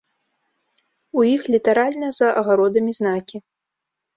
[1.19, 3.37] У іх літаральна за агародамі знакі.